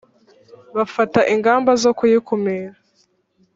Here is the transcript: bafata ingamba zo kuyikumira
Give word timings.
bafata 0.75 1.19
ingamba 1.33 1.71
zo 1.83 1.91
kuyikumira 1.97 2.73